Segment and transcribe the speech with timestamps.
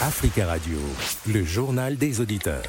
[0.00, 0.78] Africa Radio,
[1.26, 2.62] le journal des auditeurs.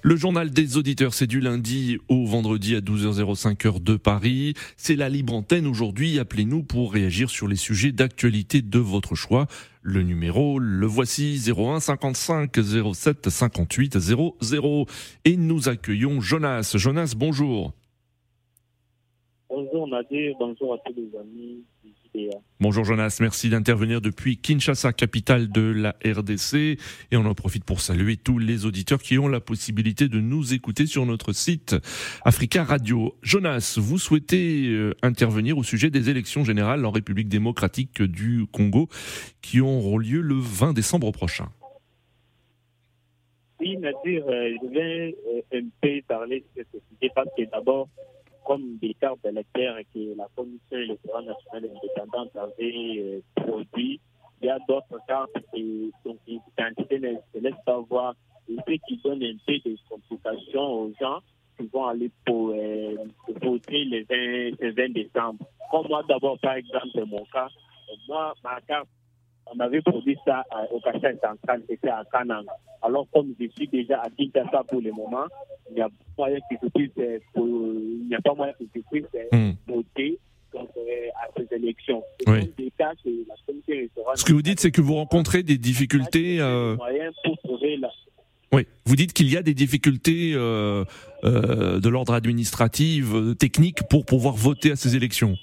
[0.00, 4.54] Le journal des auditeurs, c'est du lundi au vendredi à 12h05 heure de Paris.
[4.78, 6.18] C'est la libre antenne aujourd'hui.
[6.18, 9.46] Appelez-nous pour réagir sur les sujets d'actualité de votre choix.
[9.82, 12.58] Le numéro, le voici 01 55
[12.94, 14.86] 07 58 00.
[15.26, 16.72] Et nous accueillons Jonas.
[16.76, 17.74] Jonas, bonjour.
[19.50, 21.62] Bonjour Nadir, bonjour à tous les amis
[22.60, 26.54] Bonjour Jonas, merci d'intervenir depuis Kinshasa, capitale de la RDC.
[27.10, 30.54] Et on en profite pour saluer tous les auditeurs qui ont la possibilité de nous
[30.54, 31.76] écouter sur notre site
[32.24, 33.14] Africa Radio.
[33.22, 38.88] Jonas, vous souhaitez euh, intervenir au sujet des élections générales en République démocratique du Congo
[39.42, 41.48] qui auront lieu le 20 décembre prochain.
[43.60, 47.88] Oui, Nadir, euh, je vais euh, un peu parler de ce sujet parce que d'abord,
[48.46, 54.00] comme des cartes électorales que la Commission électorale nationale indépendante avait euh, produit.
[54.40, 55.32] Il y a d'autres cartes
[56.04, 58.14] donc les quantités ne se laissent pas voir
[58.48, 61.18] et ce qui donne un peu de complications aux gens
[61.58, 62.96] qui vont aller pour euh,
[63.42, 65.44] voter le 20, le 20 décembre.
[65.70, 67.48] Comme moi d'abord, par exemple, c'est mon cas,
[68.08, 68.88] moi, ma carte
[69.54, 72.44] on avait produit ça au Cachet central, c'était à Canang.
[72.82, 75.26] Alors, comme je suis déjà à Kinshasa pour le moment,
[75.70, 77.18] il n'y a moyen que je puisse, euh,
[78.06, 78.52] il n'y a pas moyen
[78.90, 79.56] puisse euh, hmm.
[79.66, 80.18] voter
[80.54, 82.02] euh, à ces élections.
[82.26, 82.52] Oui.
[84.14, 86.40] Ce que vous dites, c'est que vous rencontrez des difficultés.
[86.40, 86.76] Euh...
[88.52, 90.84] Oui, vous dites qu'il y a des difficultés euh,
[91.24, 93.06] euh, de l'ordre administratif,
[93.38, 95.36] technique, pour pouvoir voter à ces élections.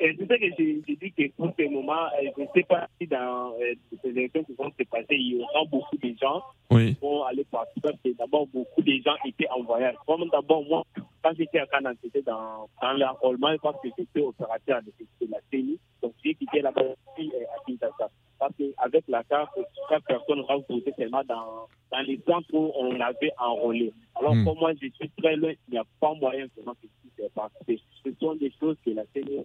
[0.00, 2.88] Oui, c'est ça que j'ai dit que pour ce moment, euh, je ne sais pas
[2.98, 6.42] si dans euh, ces élections qui vont se passer, il y aura beaucoup de gens
[6.70, 7.88] qui vont aller participer.
[7.90, 9.94] Parce que d'abord, beaucoup de gens étaient en voyage.
[10.06, 10.84] Comme d'abord, moi,
[11.22, 15.38] quand j'étais à Canada, j'étais dans, dans l'enrôlement parce que j'étais opérateur de, de la
[15.50, 15.78] CENI.
[16.02, 18.10] Donc, j'ai quitté la bas euh, à Kinshasa.
[18.38, 19.52] Parce qu'avec la carte,
[19.90, 23.92] chaque personne va voter seulement dans, dans les centres où on avait enrôlé.
[24.14, 24.44] Alors, hmm.
[24.46, 27.32] comme moi, je suis très loin, il n'y a pas moyen vraiment que je puisse
[27.32, 27.80] participer.
[28.02, 29.44] Ce sont des choses que la CENI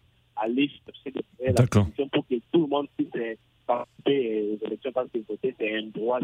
[1.56, 3.36] la pour que tout le monde puisse euh,
[3.66, 6.20] participer aux élections parce que voter, c'est un droit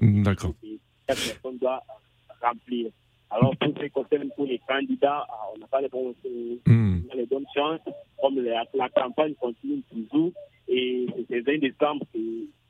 [0.00, 0.54] D'accord.
[0.62, 0.68] que
[1.08, 1.82] chaque personne doit
[2.40, 2.90] remplir.
[3.30, 6.14] Alors, pour ce qui concerne pour les candidats, ah, on n'a pas les, bons,
[6.66, 6.98] mm.
[7.14, 7.80] les bonnes chances.
[8.20, 10.32] Comme la, la, campagne continue toujours,
[10.68, 12.18] et c'est le 20 décembre que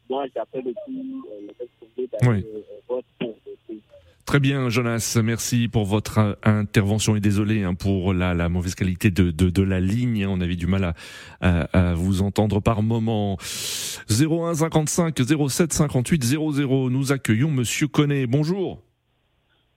[0.09, 2.45] moi, j'appelle aussi euh, d'aller oui.
[2.55, 3.01] euh,
[4.32, 5.19] Très bien, Jonas.
[5.22, 9.50] Merci pour votre euh, intervention et désolé hein, pour la, la, mauvaise qualité de, de,
[9.50, 10.26] de, la ligne.
[10.26, 10.94] On avait du mal
[11.43, 13.37] à, à, vous entendre par moment.
[14.09, 16.88] 01 55 07 58 00.
[16.88, 18.26] Nous accueillons Monsieur Connet.
[18.26, 18.81] Bonjour.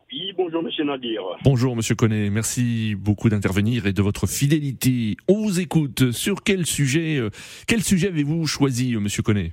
[0.10, 1.22] Oui, bonjour Monsieur Nadir.
[1.44, 2.30] Bonjour Monsieur Connet.
[2.30, 5.18] Merci beaucoup d'intervenir et de votre fidélité.
[5.28, 6.14] On vous écoute.
[6.14, 7.30] Sur quel sujet, euh,
[7.68, 9.52] quel sujet avez-vous choisi, Monsieur Connet?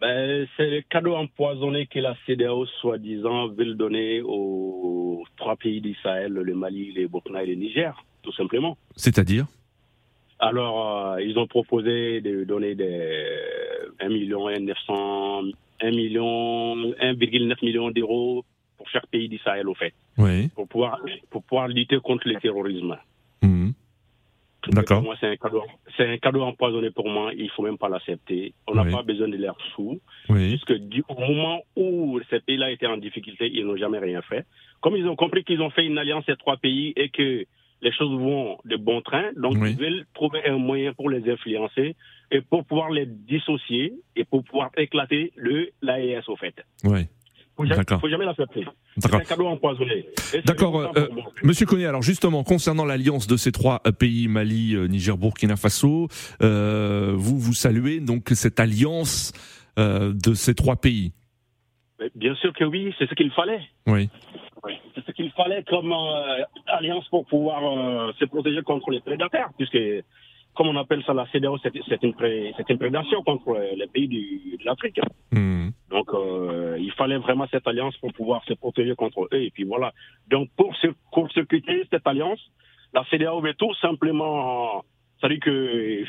[0.00, 6.32] Ben, c'est le cadeau empoisonné que la CDAO, soi-disant, veut donner aux trois pays d'Israël,
[6.32, 8.76] le Mali, le Burkina et le Niger, tout simplement.
[8.96, 9.46] C'est-à-dire?
[10.38, 13.26] Alors, euh, ils ont proposé de donner des
[14.00, 15.42] 1 million 900,
[15.80, 18.44] 1 million, 1,9 million d'euros
[18.76, 19.92] pour chaque pays d'Israël, au fait.
[20.16, 20.48] Oui.
[20.54, 21.00] Pour pouvoir,
[21.30, 22.96] pour pouvoir lutter contre le terrorisme.
[24.72, 25.02] D'accord.
[25.02, 25.62] Moi, c'est un cadeau,
[25.96, 27.32] c'est un cadeau empoisonné pour moi.
[27.36, 28.54] Il faut même pas l'accepter.
[28.66, 30.00] On n'a pas besoin de l'air sous.
[30.28, 30.48] Oui.
[30.50, 34.44] Puisque du, au moment où ces pays-là étaient en difficulté, ils n'ont jamais rien fait.
[34.80, 37.44] Comme ils ont compris qu'ils ont fait une alliance ces trois pays et que
[37.80, 39.70] les choses vont de bon train, donc Oui.
[39.70, 41.94] ils veulent trouver un moyen pour les influencer
[42.30, 46.54] et pour pouvoir les dissocier et pour pouvoir éclater le l'AES au fait.
[46.84, 47.06] Oui.
[47.58, 48.00] Faut jamais, D'accord.
[48.00, 48.64] faut jamais l'accepter.
[48.94, 49.20] C'est D'accord.
[49.20, 50.06] un cadeau empoisonné.
[50.16, 51.24] C'est D'accord, euh, moi.
[51.42, 55.56] Monsieur Connet, alors justement, concernant l'alliance de ces trois euh, pays, Mali, euh, Niger, Burkina
[55.56, 56.06] Faso,
[56.40, 59.32] euh, vous, vous saluez donc cette alliance
[59.76, 61.12] euh, de ces trois pays
[62.14, 63.60] Bien sûr que oui, c'est ce qu'il fallait.
[63.88, 64.08] Oui.
[64.94, 69.50] C'est ce qu'il fallait comme euh, alliance pour pouvoir euh, se protéger contre les prédateurs,
[69.56, 69.78] puisque,
[70.54, 73.74] comme on appelle ça la CDAO, c'est c'est une, pré- c'est une prédation contre euh,
[73.76, 75.00] les pays du, de l'Afrique.
[75.32, 75.70] Hmm.
[75.90, 79.40] Donc, euh, il fallait vraiment cette alliance pour pouvoir se protéger contre eux.
[79.42, 79.92] Et puis voilà.
[80.30, 82.40] Donc, pour se court-circuiter cette alliance,
[82.92, 84.84] la CDAO veut tout simplement,
[85.20, 86.04] ça dit que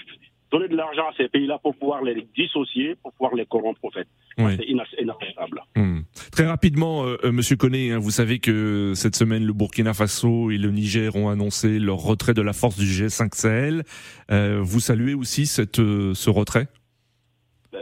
[0.52, 3.92] donner de l'argent à ces pays-là pour pouvoir les dissocier, pour pouvoir les corrompre, en
[3.92, 4.08] fait.
[4.40, 4.56] Oui.
[4.58, 5.62] C'est inac- inacceptable.
[5.76, 6.00] Hmm.
[6.31, 10.50] Très rapidement, euh, euh, Monsieur Connet, hein, vous savez que cette semaine, le Burkina Faso
[10.50, 13.84] et le Niger ont annoncé leur retrait de la force du G5 Sahel.
[14.31, 16.68] Euh, vous saluez aussi cette, euh, ce retrait?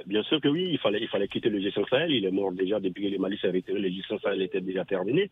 [0.05, 2.11] Bien sûr que oui, il fallait, il fallait quitter le G5 Sahel.
[2.11, 3.79] Il est mort déjà depuis que le Mali s'est retiré.
[3.79, 5.29] Le G5 Sahel était déjà terminé.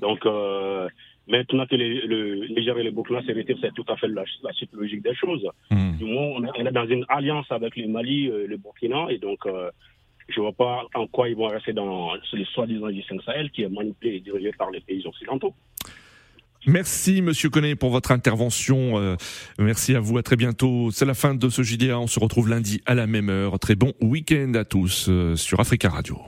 [0.00, 0.88] Donc, euh,
[1.26, 4.24] Maintenant que les, le Niger et le Burkina se retirent, c'est tout à fait la,
[4.52, 5.48] suite logique des choses.
[5.70, 5.96] Hmm.
[5.96, 9.46] Du moins, on est, dans une alliance avec le Mali, euh, le Burkina, et donc
[9.46, 9.70] euh,
[10.28, 13.62] je ne vois pas en quoi ils vont rester dans les soi-disant G5 Sahel qui
[13.62, 15.54] est manipulé et dirigé par les pays occidentaux.
[16.66, 18.98] Merci Monsieur Connet pour votre intervention.
[18.98, 19.16] Euh,
[19.58, 20.18] merci à vous.
[20.18, 20.90] À très bientôt.
[20.92, 21.98] C'est la fin de ce JDA.
[21.98, 23.58] On se retrouve lundi à la même heure.
[23.58, 26.18] Très bon week-end à tous sur Africa Radio.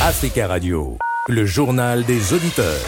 [0.00, 0.96] Africa Radio,
[1.28, 2.80] le journal des auditeurs.